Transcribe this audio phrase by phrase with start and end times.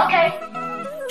[0.00, 0.28] Okay.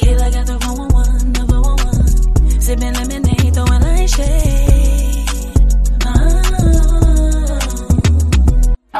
[0.01, 2.61] Kayla got the 411, the 411.
[2.65, 5.29] Sipping lemonade, throwing light shade.
[6.09, 6.17] Uh,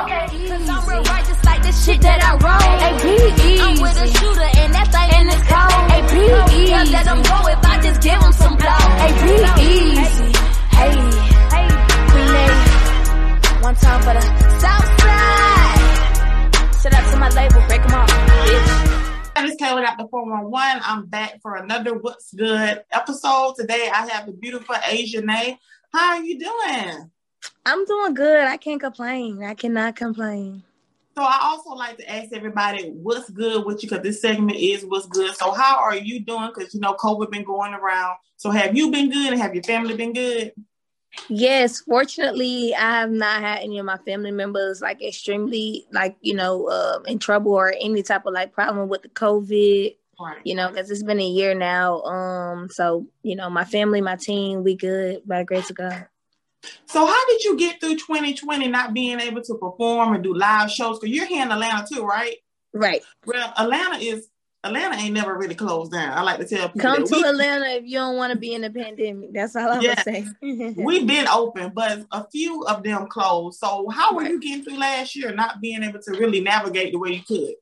[0.02, 0.24] okay.
[0.46, 2.80] Cause I'm real righteous like the shit that I wrote.
[2.86, 3.66] APE.
[3.66, 5.90] I'm with a shooter and that thing in this cold.
[5.90, 6.94] Yeah, easy.
[6.94, 8.86] let them go if I just give them some blow.
[9.58, 10.30] Easy.
[10.78, 10.94] Hey,
[11.50, 11.66] hey,
[12.14, 12.46] Queen A.
[13.66, 14.22] One time for the
[14.62, 15.82] South Side.
[16.78, 18.10] Shout out to my label, break 'em off,
[18.46, 18.89] bitch.
[19.46, 20.82] Is Kayla got the 411.
[20.86, 23.56] I'm back for another What's Good episode.
[23.58, 25.58] Today I have the beautiful Asia Nay.
[25.94, 27.10] How are you doing?
[27.66, 28.42] I'm doing good.
[28.42, 29.42] I can't complain.
[29.42, 30.64] I cannot complain.
[31.16, 34.84] So I also like to ask everybody what's good with you because this segment is
[34.84, 35.34] what's good.
[35.36, 36.52] So how are you doing?
[36.54, 38.18] Because you know COVID been going around.
[38.36, 40.52] So have you been good and have your family been good?
[41.28, 46.34] Yes, fortunately, I have not had any of my family members like extremely like you
[46.34, 49.96] know uh, in trouble or any type of like problem with the COVID.
[50.20, 50.42] Right.
[50.44, 52.02] You know, because it's been a year now.
[52.02, 56.08] Um, so you know, my family, my team, we good by the grace of God.
[56.86, 60.70] So how did you get through 2020 not being able to perform and do live
[60.70, 61.00] shows?
[61.00, 62.36] Because you're here in Atlanta too, right?
[62.74, 63.02] Right.
[63.26, 64.28] Well, Atlanta is
[64.64, 66.18] Atlanta ain't never really closed down.
[66.18, 68.54] I like to tell people Come to we- Atlanta if you don't want to be
[68.54, 69.34] in the pandemic.
[69.34, 69.96] That's all I'm Yeah.
[70.04, 70.26] gonna say.
[70.78, 73.58] We've been open, but a few of them closed.
[73.60, 74.32] So how were Right.
[74.32, 77.56] you getting through last year, not being able to really navigate the way you could?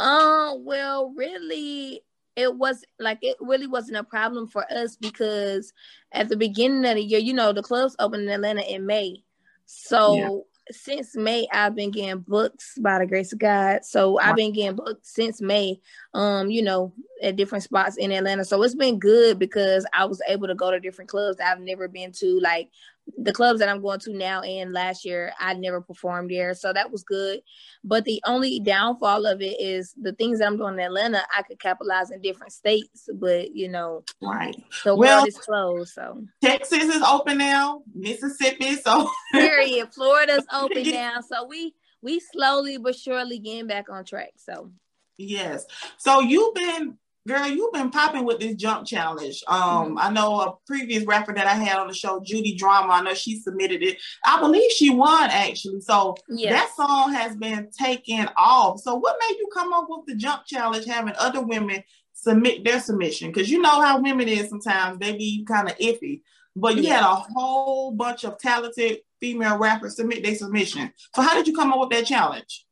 [0.00, 2.02] Um, well, really,
[2.36, 5.72] it was like it really wasn't a problem for us because
[6.12, 9.24] at the beginning of the year, you know, the clubs opened in Atlanta in May.
[9.66, 10.46] So.
[10.72, 13.84] Since May, I've been getting books by the grace of God.
[13.84, 15.80] So I've been getting books since May,
[16.14, 18.44] um, you know, at different spots in Atlanta.
[18.44, 21.62] So it's been good because I was able to go to different clubs that I've
[21.62, 22.70] never been to, like
[23.18, 26.54] the clubs that I'm going to now and last year I never performed there.
[26.54, 27.40] So that was good.
[27.84, 31.42] But the only downfall of it is the things that I'm doing in Atlanta, I
[31.42, 34.56] could capitalize in different states, but you know, Right.
[34.84, 35.92] the Well- world is closed.
[35.94, 38.76] So Texas is open now, Mississippi.
[38.76, 39.92] So period.
[39.94, 41.20] Florida's open now.
[41.20, 44.30] So we we slowly but surely getting back on track.
[44.36, 44.70] So
[45.18, 45.66] yes.
[45.98, 49.42] So you've been girl, you've been popping with this jump challenge.
[49.46, 52.94] Um, I know a previous rapper that I had on the show, Judy Drama.
[52.94, 53.98] I know she submitted it.
[54.24, 55.80] I believe she won actually.
[55.80, 56.50] So yeah.
[56.50, 58.80] that song has been taken off.
[58.80, 61.82] So what made you come up with the jump challenge having other women
[62.12, 63.28] submit their submission?
[63.30, 66.22] Because you know how women is sometimes they be kind of iffy.
[66.56, 70.92] But you had a whole bunch of talented female rappers submit their submission.
[71.14, 72.66] So how did you come up with that challenge?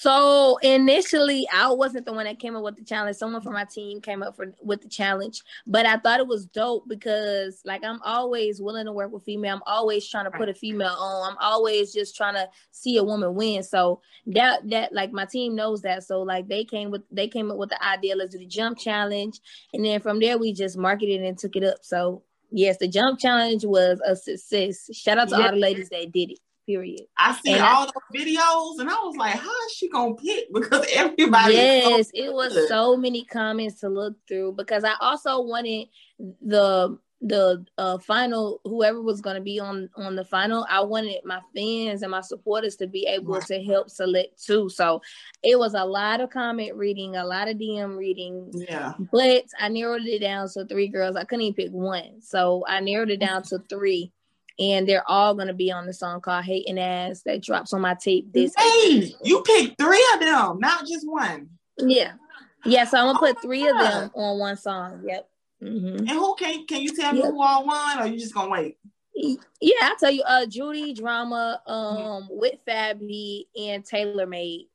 [0.00, 3.18] So initially, I wasn't the one that came up with the challenge.
[3.18, 6.46] Someone from my team came up for with the challenge, but I thought it was
[6.46, 9.56] dope because, like, I'm always willing to work with female.
[9.56, 11.32] I'm always trying to put a female on.
[11.32, 13.62] I'm always just trying to see a woman win.
[13.62, 16.02] So that that like my team knows that.
[16.04, 18.16] So like they came with they came up with the idea.
[18.16, 19.38] Let's do the jump challenge,
[19.74, 21.76] and then from there we just marketed and took it up.
[21.82, 24.88] So yes, the jump challenge was a success.
[24.96, 26.38] Shout out to all the ladies that did it.
[26.70, 27.00] Period.
[27.18, 30.14] I see And I- all those videos and I was like, how is she gonna
[30.14, 30.44] pick?
[30.52, 34.94] Because everybody is so yes it was so many comments to look through because i
[35.00, 35.88] also wanted
[36.42, 41.22] the the uh final whoever was going to be on on the final i wanted
[41.24, 45.02] my fans and my supporters to be able to help select too so
[45.42, 48.94] it was a lot of comment reading a lot of dm reading yeah.
[49.12, 52.80] but i narrowed it down to three girls i couldn't even pick one so i
[52.80, 54.10] narrowed it down to three
[54.60, 57.94] and they're all to be on the song called hating ass that drops on my
[57.94, 61.48] tape this Hey, you picked three of them, not just one.
[61.78, 62.12] Yeah.
[62.66, 65.02] Yeah, so I'm gonna put Oh my three of them on one song.
[65.06, 65.28] Yep.
[65.60, 67.30] hmm And who can can you tell me Yeah.
[67.30, 68.76] who all won or you just gonna wait?
[69.14, 74.66] Yeah, I'll tell you, uh Judy Drama, um, with Fabby and Taylor Made.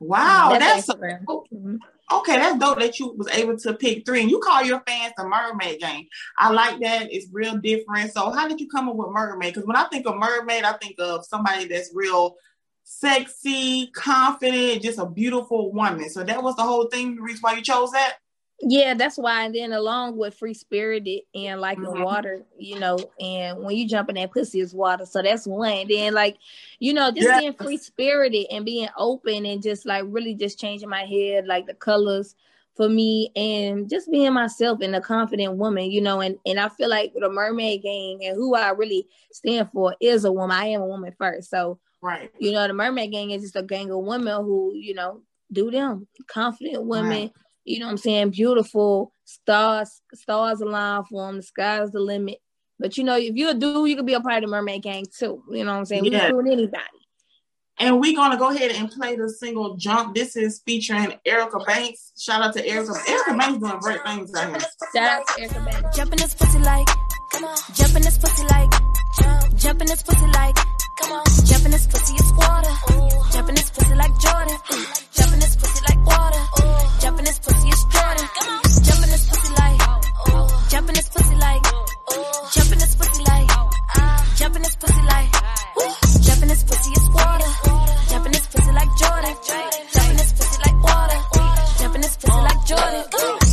[0.00, 1.24] Wow, that's, Instagram.
[1.28, 1.78] so- Mhm.
[2.18, 2.36] Okay.
[2.36, 5.26] That's dope that you was able to pick three, and you call your fans the
[5.26, 6.06] Mermaid Gang.
[6.38, 7.12] I like that.
[7.12, 8.12] It's real different.
[8.12, 9.54] So, how did you come up with Mermaid?
[9.54, 12.36] Because when I think of Mermaid, I think of somebody that's real
[12.84, 16.08] sexy, confident, just a beautiful woman.
[16.10, 17.16] So that was the whole thing.
[17.16, 18.16] The reason why you chose that.
[18.64, 19.42] Yeah, that's why.
[19.44, 22.00] And then along with free spirited and like the Mhm.
[22.04, 25.04] water, you know, and when you jump in that pussy is water.
[25.04, 25.88] So that's one.
[25.88, 26.38] Then like,
[26.78, 27.40] you know, just Yes.
[27.40, 31.66] being free spirited and being open and just like really just changing my head, like
[31.66, 32.36] the colors
[32.76, 36.68] for me and just being myself and a confident woman, you know, and, and I
[36.68, 40.56] feel like with the mermaid gang and who I really stand for is a woman.
[40.56, 41.50] I am a woman first.
[41.50, 42.30] So, Right.
[42.38, 45.70] you know, the mermaid gang is just a gang of women who, you know, do
[45.70, 47.32] them confident women, Right.
[47.64, 48.30] You know what I'm saying?
[48.30, 51.36] Beautiful stars, stars align for them.
[51.36, 52.38] The sky's the limit.
[52.78, 54.82] But you know, if you're a dude, you could be a part of the mermaid
[54.82, 55.42] gang too.
[55.50, 56.02] You know what I'm saying?
[56.02, 56.26] We Yeah.
[56.26, 56.82] include anybody.
[57.78, 62.12] And we're gonna go ahead and play the single "Jump." This is featuring Erica Banks.
[62.18, 62.92] Shout out to Erica.
[63.08, 64.60] Erica Banks doing great things out here.
[64.94, 65.96] Shout out to Erica Banks.
[65.96, 66.86] Jump in this pussy like,
[67.32, 67.56] come on.
[67.74, 68.70] Jump in this pussy like,
[69.18, 69.56] jump.
[69.56, 70.56] Jump in this pussy like,
[71.00, 71.24] come on.
[71.46, 72.74] Jump in this pussy is water.
[73.32, 74.56] Jump in this pussy like Jordan.
[75.14, 76.42] Jump in this pussy like water.
[77.00, 78.28] Jump in this pussy is Jordan.
[78.38, 78.62] Come on.
[78.82, 79.78] Jump in this pussy like,
[80.70, 81.62] jump in this pussy like,
[82.52, 83.48] jump in this pussy like,
[84.36, 85.30] jump in this pussy like,
[86.22, 87.50] jump in this pussy is water.
[88.10, 89.34] Jump in this pussy like Jordan.
[89.92, 91.18] Jump in this pussy like water.
[91.78, 93.04] Jump in this pussy like Jordan.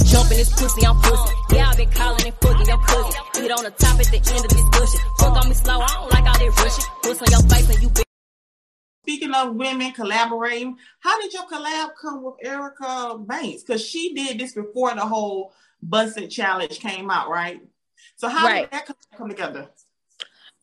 [0.05, 1.33] Jump in this pussy, I'm pussy.
[1.51, 3.11] Yeah, I been calling it fucking your cousin.
[3.33, 4.99] Get on the top at the end of this discussion.
[5.19, 6.85] Fuck on me slow, I don't like all that rushing.
[7.03, 8.08] Puss on your face and you.
[9.09, 13.63] Speaking of women collaborating, how did your collab come with Erica Banks?
[13.63, 15.51] Because she did this before the whole
[15.81, 17.59] Buss It Challenge came out, right?
[18.17, 18.69] So how Right.
[18.69, 19.67] did that come, together?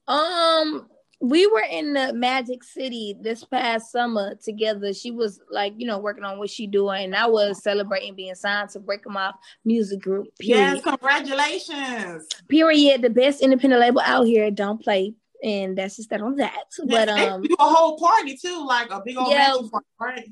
[0.07, 0.89] Um,
[1.21, 4.95] we were in the Magic City this past summer together.
[4.95, 8.37] She was like, you know, working on what she doing, and I was celebrating being
[8.37, 9.35] signed to Break 'em Off
[9.65, 10.29] Music Group.
[10.39, 10.75] Period.
[10.77, 12.29] Yes, congratulations.
[12.49, 13.03] Period.
[13.03, 14.53] The best independent label out here.
[14.53, 16.65] Don't play, and that's just that on that.
[16.87, 19.53] But um, do a whole party too, like a big old Yeah.
[19.71, 20.31] party, right?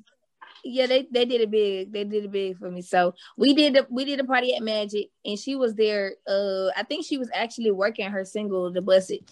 [0.65, 1.93] yeah, they they did it big.
[1.93, 2.81] They did it big for me.
[2.83, 6.15] So we did the, we did a party at Magic, and she was there.
[6.27, 9.23] Uh, I think she was actually working her single, the Buss It,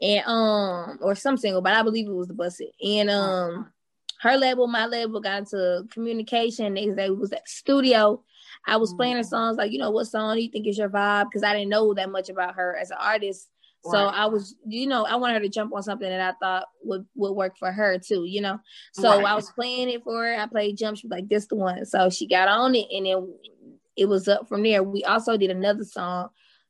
[0.00, 2.72] and um, or some single, but I believe it was the Buss It.
[2.84, 3.72] And um,
[4.20, 6.74] her label, my label, got into communication.
[6.74, 8.22] They they was at the studio.
[8.68, 10.88] I was playing her songs like, you know, what song do you think is your
[10.88, 11.26] vibe?
[11.26, 13.48] Because I didn't know that much about her as an artist.
[13.90, 14.14] So Right.
[14.14, 17.06] I was, you know, I wanted her to jump on something that I thought would
[17.14, 18.58] would work for her too, you know.
[18.92, 19.24] So Right.
[19.24, 20.38] I was playing it for her.
[20.38, 20.98] I played jump.
[20.98, 23.34] She was like, "This the one." So she got on it, and then
[23.96, 24.82] it was up from there.
[24.82, 26.28] We also did another song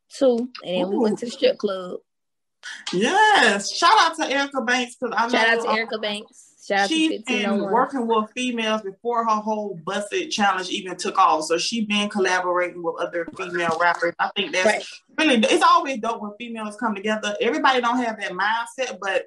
[0.08, 2.00] too, and then we went to the strip club.
[2.92, 3.70] Yes.
[3.72, 6.45] Shout out to Erica Banks because I know Shout out to Erica Banks.
[6.66, 11.44] Shout She's been working with females before her whole buss it challenge even took off.
[11.44, 14.14] So she been collaborating with other female rappers.
[14.18, 14.84] I think that's Right.
[15.16, 17.36] really it's always dope when females come together.
[17.40, 19.26] Everybody don't have that mindset, but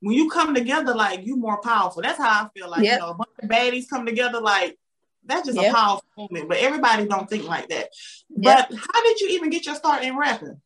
[0.00, 2.02] when you come together, like you more powerful.
[2.02, 2.68] That's how I feel.
[2.68, 2.92] Like Yep.
[2.94, 4.76] you know, a bunch of baddies come together, like
[5.24, 5.70] that's just Yep.
[5.70, 6.48] a powerful moment.
[6.48, 7.90] But everybody don't think like that.
[8.30, 8.68] Yep.
[8.70, 10.60] But how did you even get your start in rapping?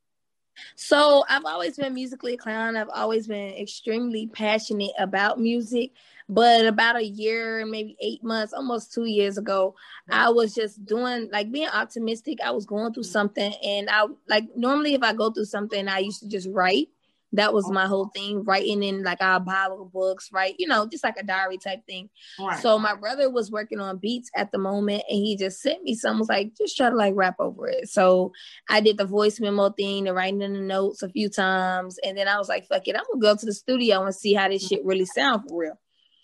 [0.77, 2.79] So I've always been musically inclined.
[2.79, 5.91] I've always been extremely passionate about music.
[6.29, 9.75] But about a year, maybe eight months, almost two years ago,
[10.11, 10.21] mm-hmm.
[10.21, 12.39] I was just doing like being optimistic.
[12.43, 13.13] I was going through mm-hmm.
[13.13, 16.89] something, and I like normally if I go through something, I used to just write.
[17.33, 18.11] That was my whole oh.
[18.15, 20.55] thing, writing in like our Bible books, right?
[20.57, 22.09] You know, just like a diary type thing.
[22.39, 22.63] Right.
[22.63, 25.97] So my brother was working on beats at the moment and he just sent me
[25.97, 27.89] some was like, just try to like rap over it.
[27.89, 28.31] So
[28.71, 31.99] I did the voice memo thing, the writing in the notes a few times.
[32.05, 34.35] And then I was like, fuck it, I'm gonna go to the studio and see
[34.35, 34.77] how this mm-hmm.
[34.77, 35.81] shit really sound for real.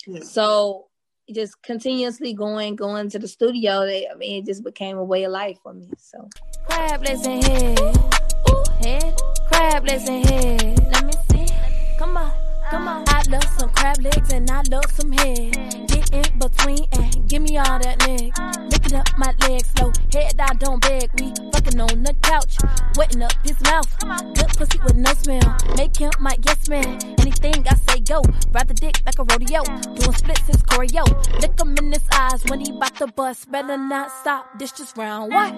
[0.07, 0.23] Yeah.
[0.23, 0.87] So
[1.33, 3.85] just continuously going, going to the studio.
[3.87, 5.91] They, I mean, it just became a way of life for me.
[5.99, 6.29] So
[6.67, 7.81] Crab legs and head.
[7.81, 9.21] Ooh, head.
[9.47, 10.93] Crab legs and head.
[10.93, 11.55] Let me see.
[11.99, 12.33] Come on.
[12.71, 13.05] Come on.
[13.09, 16.00] I love some crab legs and I love some head.
[16.41, 18.33] In between and give me all that neck.
[18.71, 19.93] Lifting up my legs slow.
[20.13, 21.11] Head I don't beg.
[21.19, 22.57] We fucking on the couch.
[22.97, 23.89] Wetting up his mouth.
[24.35, 25.57] Good pussy with no smell.
[25.77, 26.99] Make him my yes man.
[27.21, 28.23] Anything I say go.
[28.53, 29.65] Ride the dick like a rodeo.
[29.65, 31.05] Doing splits is choreo.
[31.43, 33.51] Look him in his eyes when he bout to bust.
[33.51, 34.59] Better not stop.
[34.59, 35.53] This just round what?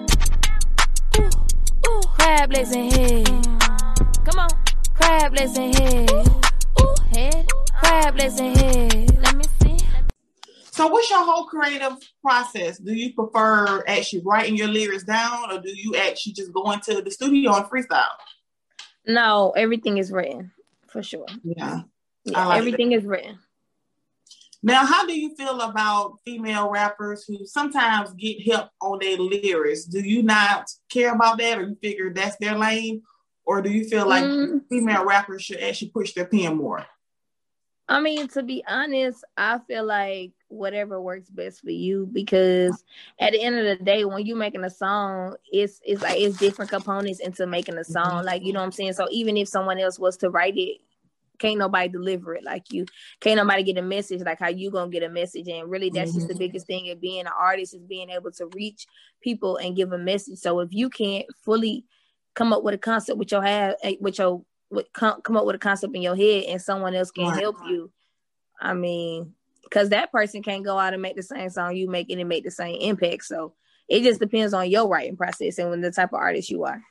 [1.17, 1.29] Ooh,
[1.87, 3.27] ooh, crab legs and head.
[4.25, 4.49] Come on,
[4.93, 6.11] crab legs and head.
[6.11, 7.47] Ooh, head,
[7.79, 9.19] crab legs and head.
[9.21, 9.45] Let me.
[10.73, 12.79] So what's your whole creative process?
[12.79, 16.99] Do you prefer actually writing your lyrics down or do you actually just go into
[16.99, 18.07] the studio and freestyle?
[19.05, 20.51] no, everything is written
[20.87, 21.27] for sure.
[21.43, 21.81] Yeah.
[22.25, 23.37] Yeah, like everything is written.
[24.63, 29.83] Now, how do you feel about female rappers who sometimes get help on their lyrics?
[29.83, 33.03] Do you not care about that or you figure that's their lane?
[33.45, 34.61] Or do you feel like Mm.
[34.69, 36.83] female rappers should actually push their pen more?
[37.89, 42.83] I mean, to be honest, I feel like whatever works best for you because
[43.19, 46.37] at the end of the day, when you're making a song, it's it's like it's
[46.37, 48.05] different components into making a song.
[48.05, 48.25] Mm-hmm.
[48.25, 48.93] Like, you know what I'm saying?
[48.93, 50.79] So even if someone else was to write it,
[51.39, 52.85] can't nobody deliver it like you.
[53.19, 55.47] Can't nobody get a message like how you gonna get a message.
[55.47, 56.39] And really that's just the mm-hmm.
[56.39, 58.85] biggest thing of being an artist is being able to reach
[59.21, 60.39] people and give a message.
[60.39, 61.85] So if you can't fully
[62.33, 65.45] come up with a concept with your have eh, with your with come, come up
[65.45, 67.91] with a concept in your head and someone else can help you
[68.59, 69.33] i mean
[69.73, 72.43] because that person can't go out and make the same song you make and make
[72.43, 73.53] the same impact so
[73.89, 76.81] it just depends on your writing process and when the type of artist you are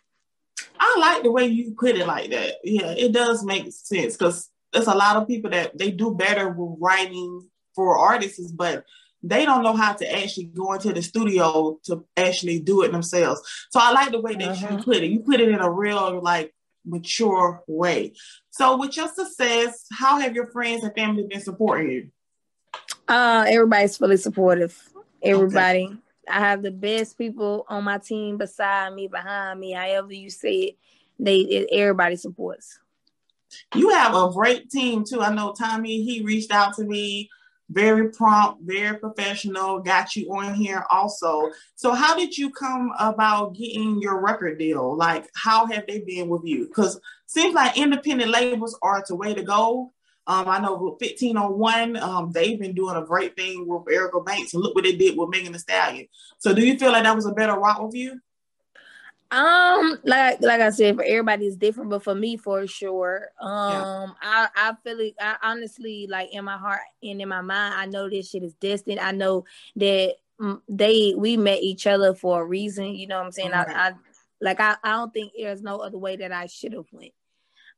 [0.78, 2.56] I like the way you put it like that.
[2.64, 6.48] Yeah, it does make sense because there's a lot of people that they do better
[6.48, 8.84] with writing for artists, but
[9.22, 13.40] they don't know how to actually go into the studio to actually do it themselves.
[13.70, 14.82] So I like the way that you mm-hmm.
[14.82, 15.10] put it.
[15.10, 16.52] You put it in a real like
[16.84, 18.14] mature way.
[18.50, 22.10] So with your success, how have your friends and family been supporting you?
[23.08, 24.78] Uh everybody's fully supportive.
[25.22, 25.86] Everybody.
[25.86, 25.96] Okay.
[26.28, 30.54] I have the best people on my team beside me, behind me, however you say
[30.54, 30.78] it.
[31.18, 32.78] They it, everybody supports.
[33.74, 35.20] You have a great team too.
[35.20, 37.28] I know Tommy, he reached out to me
[37.72, 41.50] very prompt, very professional, got you on here also.
[41.74, 44.96] So, how did you come about getting your record deal?
[44.96, 46.66] Like, how have they been with you?
[46.66, 49.92] Because seems like independent labels are the way to go.
[50.26, 54.54] Um, I know with 1501, um, they've been doing a great thing with Erica Banks,
[54.54, 56.06] and look what they did with Megan Thee Stallion.
[56.38, 58.20] So, do you feel like that was a better route with you?
[59.32, 63.48] Um, like like I said, for everybody it's different, but for me, for sure, um,
[63.72, 64.06] yeah.
[64.20, 65.14] I I feel it.
[65.18, 68.52] I honestly like in my heart and in my mind, I know this shit is
[68.54, 69.00] destined.
[69.00, 72.94] I know that mm, they we met each other for a reason.
[72.94, 73.54] You know what I'm saying?
[73.54, 73.92] I, I
[74.42, 77.14] like I I don't think there's no other way that I should have went.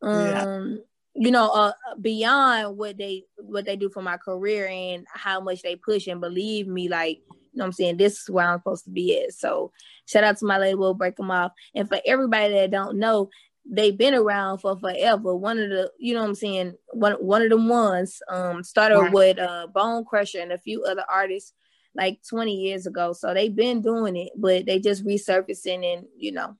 [0.02, 0.74] Um, yeah.
[1.14, 5.62] You know, uh, beyond what they what they do for my career and how much
[5.62, 7.96] they push and believe me, like you know what I'm saying?
[7.98, 9.32] This is where I'm supposed to be at.
[9.32, 9.70] So
[10.06, 11.52] shout out to my label, Break Them Off.
[11.74, 13.30] And for everybody that don't know,
[13.64, 15.36] they've been around for forever.
[15.36, 18.98] One of the, you know what I'm saying, one one of the ones um started
[18.98, 19.12] right.
[19.12, 21.52] with uh Bone Crusher and a few other artists
[21.94, 23.12] like 20 years ago.
[23.12, 26.56] So they've been doing it, but they just resurfacing and you know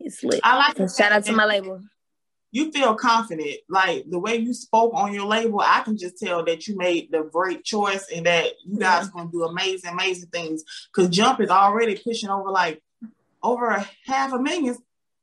[0.00, 0.40] it's lit.
[0.42, 1.82] I like so shout out to my label
[2.56, 3.58] you feel confident.
[3.68, 7.12] Like the way you spoke on your label, I can just tell that you made
[7.12, 10.64] the great choice and that you guys are gonna do amazing, amazing things.
[10.92, 12.82] Cause Jump is already pushing over like
[13.42, 14.74] over a half a million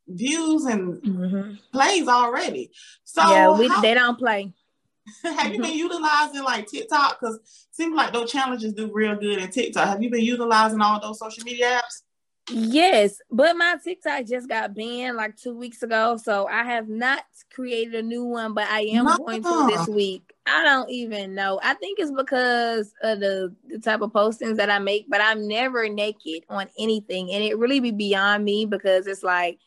[0.08, 1.54] views and mm-hmm.
[1.72, 2.72] plays already.
[3.04, 4.54] So yeah, we, how, they don't play.
[5.24, 7.20] have you been utilizing like TikTok?
[7.20, 7.40] Because
[7.72, 9.88] seems like those challenges do real good in TikTok.
[9.88, 12.04] Have you been utilizing all those social media apps?
[12.50, 17.24] Yes, but my TikTok just got banned like two weeks ago, so I have not
[17.54, 19.18] created a new one, but I am no.
[19.18, 20.34] going to this week.
[20.46, 21.62] I don't even know.
[21.64, 25.48] I think it's because of the, the type of postings that I make, but I'm
[25.48, 29.60] never naked on anything, and it really be beyond me because it's like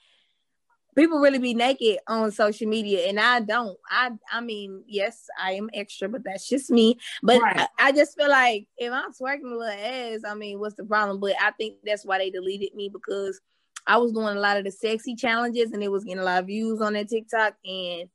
[0.97, 3.77] people really be naked on social media and I don't.
[3.89, 6.99] I I mean, yes, I am extra, but that's just me.
[7.23, 7.69] But right.
[7.79, 10.85] I, I, just feel like if I'm twerking a little ass, I mean, what's the
[10.85, 11.21] problem?
[11.21, 13.41] But I think that's why they deleted me because
[13.87, 16.41] I was doing a lot of the sexy challenges and it was getting a lot
[16.41, 18.09] of views on their TikTok and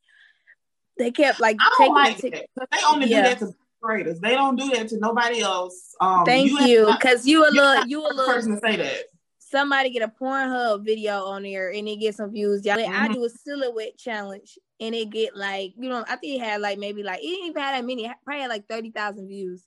[0.98, 3.22] they kept like taking like t- They only yeah.
[3.22, 4.20] do that to creators.
[4.20, 5.96] They don't do that to nobody else.
[6.02, 9.04] Um, Thank you, because you, you a little you a little person to say that
[9.52, 12.66] somebody get a Pornhub video on there and it get some views.
[12.66, 13.04] Y'all, mm-hmm.
[13.04, 16.62] I do a silhouette challenge and it get like, you know, I think it had
[16.62, 19.66] like maybe like it didn't even have that many, probably had like 30,000 views.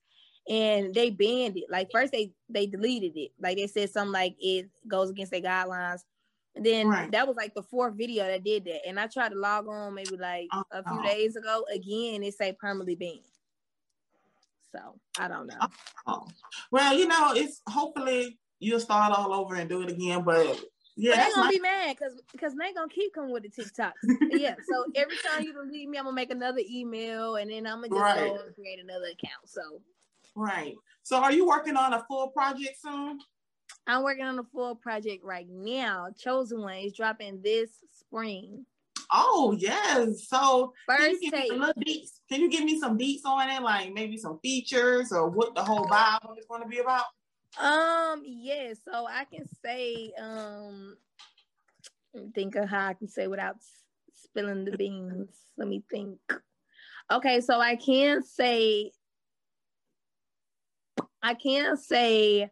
[0.48, 1.64] And they banned it.
[1.70, 3.30] Like first they they deleted it.
[3.40, 6.00] Like they said something like it goes against their guidelines.
[6.54, 7.10] And then right.
[7.12, 8.86] that was like the fourth video that did that.
[8.86, 11.02] And I tried to log on maybe like oh, a few oh.
[11.02, 11.64] days ago.
[11.72, 13.20] Again, it say permanently banned.
[14.70, 15.68] So I don't know.
[16.06, 16.26] Oh.
[16.70, 20.22] Well, you know, it's hopefully you'll start all over and do it again.
[20.24, 20.60] But
[20.96, 23.92] yeah, they're gonna my- be mad because because they gonna keep coming with the TikToks.
[24.30, 27.82] yeah, so every time you delete me, I'm gonna make another email and then I'm
[27.82, 28.28] gonna just right.
[28.28, 29.46] go and create another account.
[29.46, 29.62] So
[30.34, 30.74] right.
[31.02, 33.18] So are you working on a full project soon?
[33.86, 36.08] I'm working on a full project right now.
[36.18, 38.64] Chosen One is dropping this spring.
[39.10, 40.28] Oh yes.
[40.28, 42.20] So First can you give me some little beats?
[42.30, 45.62] Can you give me some beats on it, like maybe some features or what the
[45.62, 47.04] whole vibe is going to be about?
[47.60, 50.96] Um, yeah, so I can say, um,
[52.34, 53.56] think of how I can say without
[54.14, 55.30] spilling the beans.
[55.56, 56.18] Let me think.
[57.10, 58.90] Okay, so I can say,
[61.22, 62.50] I can say,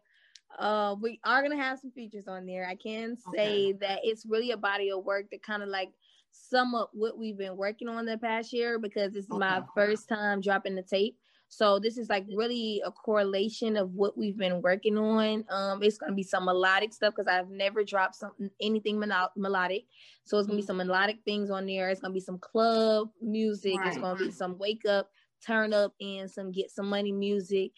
[0.57, 2.67] uh, we are gonna have some features on there.
[2.67, 3.71] I can say okay.
[3.81, 5.89] that it's really a body of work that kind of like
[6.31, 9.39] sum up what we've been working on the past year because this is okay.
[9.39, 11.17] my first time dropping the tape.
[11.55, 15.45] So this is like really a correlation of what we've been working on.
[15.49, 19.83] Um, it's gonna be some melodic stuff because I've never dropped something anything melodic.
[20.23, 20.67] So it's gonna be mm-hmm.
[20.67, 21.89] some melodic things on there.
[21.89, 23.77] It's gonna be some club music.
[23.77, 23.89] Right.
[23.89, 25.11] It's gonna be some wake up,
[25.45, 27.71] turn up, and some get some money music.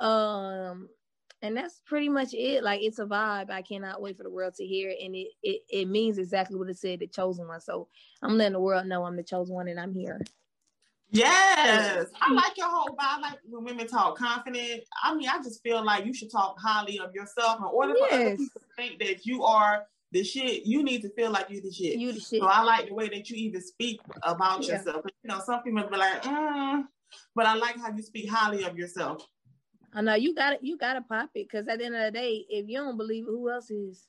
[0.00, 0.88] Um,
[1.40, 2.64] and that's pretty much it.
[2.64, 3.50] Like it's a vibe.
[3.50, 6.56] I cannot wait for the world to hear it, and it it, it means exactly
[6.58, 7.60] what it said, the chosen one.
[7.60, 7.86] So
[8.22, 10.20] I'm letting the world know I'm the chosen one, and I'm here.
[11.12, 12.96] Yes, I like your whole vibe.
[13.00, 14.82] I like when women talk confident.
[15.02, 18.08] I mean, I just feel like you should talk highly of yourself in order yes.
[18.08, 20.66] for other people to think that you are the shit.
[20.66, 21.98] You need to feel like you the shit.
[21.98, 22.40] You the shit.
[22.40, 24.74] So I like the way that you even speak about yeah.
[24.74, 25.04] yourself.
[25.24, 26.84] You know, some people be like, mm,
[27.34, 29.26] but I like how you speak highly of yourself.
[29.92, 30.60] I know you got it.
[30.62, 32.96] You got to pop it because at the end of the day, if you don't
[32.96, 34.06] believe it, who else is?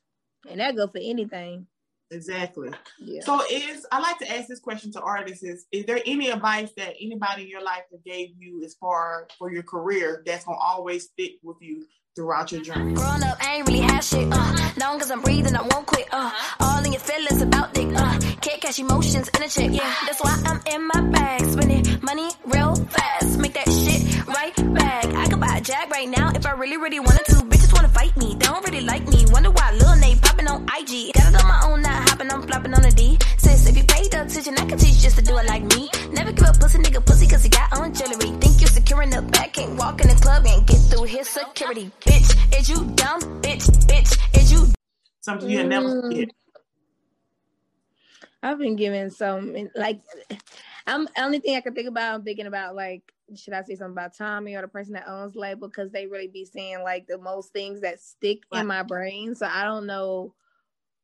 [0.49, 1.67] And that go for anything.
[2.11, 2.69] Exactly.
[2.99, 3.21] Yeah.
[3.23, 6.71] So is I like to ask this question to artists: Is is there any advice
[6.75, 10.57] that anybody in your life have gave you as far for your career that's gonna
[10.57, 12.93] always stick with you throughout your journey?
[12.93, 14.27] Growing up, I ain't really had shit.
[14.29, 16.07] Uh, long as I'm breathing, I won't quit.
[16.11, 17.87] Uh, all in your feelings about dick.
[17.95, 19.71] Uh, can't catch emotions in a chick.
[19.71, 23.39] Yeah, that's why I'm in my bag, spending money real fast.
[23.39, 25.05] Make that shit right back.
[25.05, 27.35] I could buy a jag right now if I really, really wanted to.
[27.35, 29.25] Bitches wanna fight me, they don't really like me.
[29.31, 30.20] Wonder why Lil Nate
[41.77, 41.89] his.
[42.01, 43.21] Bitch, is you dumb?
[43.41, 44.67] Bitch, bitch, is you
[45.21, 46.07] Something you never Mm.
[46.09, 46.29] forget.
[48.43, 50.01] I've been given some like
[50.87, 52.15] I'm only thing I can think about.
[52.15, 55.35] I'm thinking about like should I say something about Tommy or the person that owns
[55.35, 58.61] label because they really be saying like the most things that stick Right.
[58.61, 59.35] in my brain.
[59.35, 60.33] So I don't know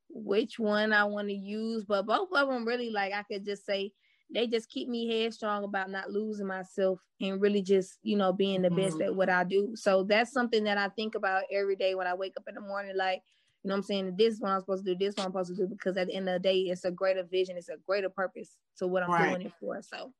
[0.10, 3.66] which one I want to use, but both of them really like I could just
[3.66, 3.94] say
[4.30, 8.62] they just keep me headstrong about not losing myself and really just you know being
[8.62, 9.06] the best Mhm.
[9.06, 9.76] at what I do.
[9.76, 12.62] So that's something that I think about every day when I wake up in the
[12.62, 12.96] morning.
[12.96, 13.22] Like
[13.64, 14.16] you know what I'm saying?
[14.18, 14.98] This is what I'm supposed to do.
[15.00, 16.86] This is what I'm supposed to do because at the end of the day, it's
[16.86, 17.58] a greater vision.
[17.58, 19.30] It's a greater purpose to what I'm Right.
[19.30, 19.82] doing it for.
[19.82, 20.14] So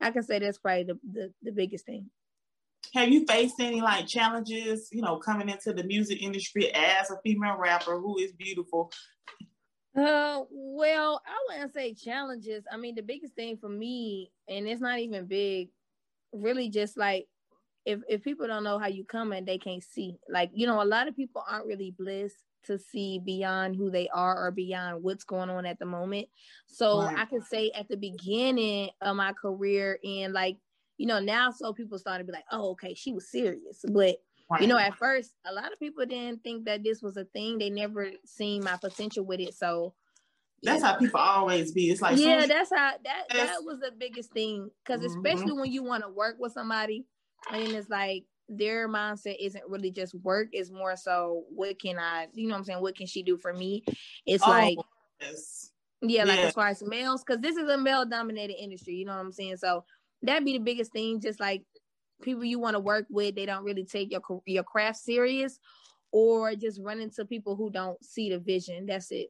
[0.00, 2.10] I can say that's probably the, the, the biggest thing.
[2.94, 7.16] Have you faced any like challenges, you know, coming into the music industry as a
[7.22, 8.90] female rapper who is beautiful?
[9.94, 12.64] Uh, well, I wouldn't say challenges.
[12.70, 15.70] I mean, the biggest thing for me, and it's not even big,
[16.32, 17.28] really just like
[17.84, 20.18] if if people don't know how you coming, they can't see.
[20.28, 24.08] Like you know, a lot of people aren't really blessed to see beyond who they
[24.10, 26.28] are or beyond what's going on at the moment.
[26.66, 27.16] So Right.
[27.16, 30.58] I can say at the beginning of my career, and like
[30.98, 34.16] you know, now so people started to be like, oh, okay, she was serious, but
[34.60, 37.58] you know, at first, a lot of people didn't think that this was a thing.
[37.58, 39.54] They never seen my potential with it.
[39.54, 39.94] So
[40.62, 40.88] that's know.
[40.88, 41.90] how people always be.
[41.90, 44.70] It's like yeah, that's how that that was the biggest thing.
[44.84, 45.06] Because Mhm.
[45.06, 47.06] especially when you want to work with somebody,
[47.52, 52.28] and it's like their mindset isn't really just work; it's more so what can I,
[52.34, 53.84] you know, what I'm saying, what can she do for me?
[54.26, 54.78] It's Oh, like
[55.20, 55.72] yes.
[56.02, 56.46] yeah, like Yeah.
[56.46, 59.32] as far as males, because this is a male dominated industry, you know what I'm
[59.32, 59.56] saying?
[59.56, 59.84] So
[60.22, 61.64] that'd be the biggest thing, just like
[62.22, 65.58] people you want to work with, they don't really take your your craft serious,
[66.10, 68.86] or just run into people who don't see the vision.
[68.86, 69.28] That's it.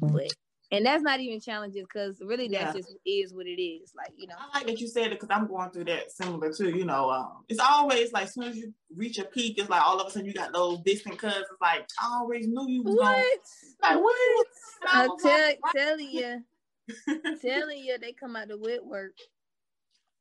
[0.00, 0.32] But
[0.72, 2.72] and that's not even challenges because really that Yeah.
[2.72, 3.92] just is what it is.
[3.96, 4.34] Like, you know.
[4.38, 6.70] I like that you said it because I'm going through that similar too.
[6.70, 9.82] You know, um, it's always like as soon as you reach a peak, it's like
[9.82, 11.46] all of a sudden you got those distant cousins.
[11.60, 13.08] Like I always knew you was going.
[13.08, 13.40] What?
[13.82, 14.46] Like what?
[14.88, 16.42] I I was tell like, telling you,
[17.40, 19.12] telling you they come out the woodwork.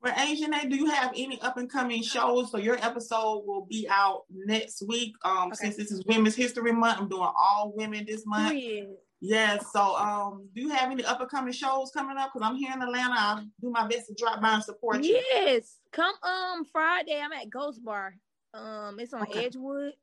[0.05, 2.51] Well, Asian A, do you have any up and coming shows?
[2.51, 5.15] So your episode will be out next week.
[5.23, 5.55] Um, Okay.
[5.55, 8.51] since this is Women's History Month, I'm doing all women this month.
[8.51, 8.97] Period.
[9.19, 9.65] Yes.
[9.73, 12.29] So, um, do you have any up and coming shows coming up?
[12.31, 13.15] Because I'm here in Atlanta.
[13.17, 15.15] I'll do my best to drop by and support you.
[15.31, 15.77] Yes.
[15.91, 17.19] Come um Friday.
[17.19, 18.15] I'm at Ghost Bar.
[18.53, 19.45] Um, it's on Okay.
[19.47, 19.93] Edgewood.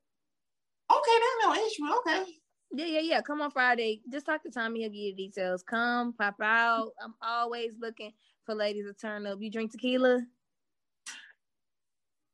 [0.91, 1.97] Okay, that's no issue.
[1.99, 2.31] Okay.
[2.75, 3.21] Yeah, yeah, yeah.
[3.21, 4.01] Come on Friday.
[4.11, 4.81] Just talk to Tommy.
[4.81, 5.63] He'll give you details.
[5.63, 6.91] Come, pop out.
[7.01, 8.11] I'm always looking
[8.45, 9.39] for ladies to turn up.
[9.41, 10.21] You drink tequila?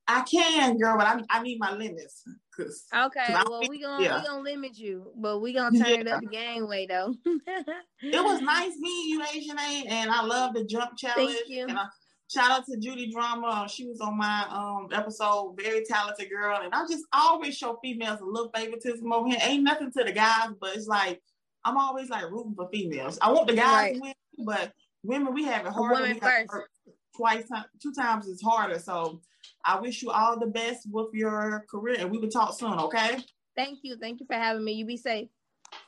[0.08, 2.24] I can, girl, but I, I need my limits.
[2.58, 3.26] Cause Okay.
[3.28, 4.20] 'Cause Well, we gonna yeah.
[4.20, 7.14] we gonna limit you, but we gonna turn it up the gangway though.
[7.26, 11.36] it was nice meeting you, Asian A, and I love the jump challenge.
[11.36, 11.68] Thank you.
[11.70, 11.86] I,
[12.28, 13.68] shout out to Judy Drama.
[13.72, 16.60] She was on my um episode, very talented girl.
[16.64, 19.38] And I just always show females a little favoritism over here.
[19.44, 21.22] Ain't nothing to the guys, but it's like
[21.64, 23.20] I'm always like rooting for females.
[23.22, 26.02] I want the guys to win, but women we have it harder.
[26.02, 26.70] women We have to first.
[27.16, 28.80] Twice, ti- two times is harder.
[28.80, 29.22] So
[29.66, 32.80] I wish you all the best with your career, and we will talk soon.
[32.80, 33.18] Okay?
[33.56, 33.98] Thank you.
[33.98, 34.74] Thank you for having me.
[34.74, 35.28] You be safe.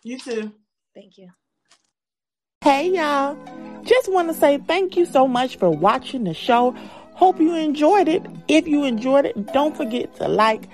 [0.03, 0.51] You too.
[0.93, 1.29] Thank you.
[2.63, 3.37] Hey y'all.
[3.83, 6.75] Just want to say thank you so much for watching the show.
[7.13, 8.25] Hope you enjoyed it.
[8.47, 10.67] If you enjoyed it, don't forget to like,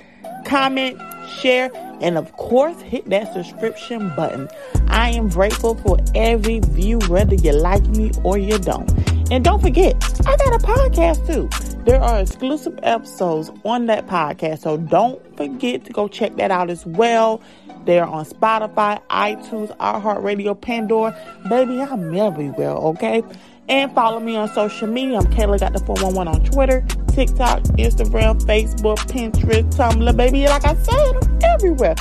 [0.47, 1.69] comment, share,
[2.01, 4.47] and of course, hit that subscription button.
[4.88, 8.89] I am grateful for every view, whether you like me or you don't.
[9.29, 11.49] And don't forget, I got a podcast too.
[11.83, 16.69] There are exclusive episodes on that podcast, so don't forget to go check that out
[16.69, 17.41] as well.
[17.86, 21.17] They're on Spotify, iTunes, iHeartRadio, Pandora.
[21.49, 23.23] Baby, I'm everywhere, okay?
[23.69, 25.19] And follow me on social media.
[25.19, 26.86] I'm Kayla Got the 411 on Twitter,
[27.17, 30.15] TikTok, Instagram, Facebook, Pinterest, Tumblr.
[30.15, 31.95] Baby, like I said, I'm everywhere.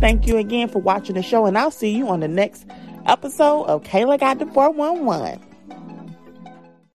[0.00, 2.64] Thank you again for watching the show, and I'll see you on the next
[3.04, 5.51] episode of Kayla Got the 411.